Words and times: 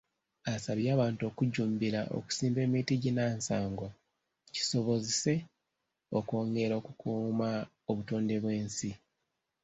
Asabye 0.53 0.87
abantu 0.95 1.21
okujjumbira 1.29 2.01
okusimba 2.17 2.59
emiti 2.67 2.93
ginnansangwa 3.03 3.89
kisobozese 4.53 5.33
okwongera 6.17 6.73
okukuuma 6.79 7.49
obutonde 7.89 8.35
bw’ensi. 8.43 8.91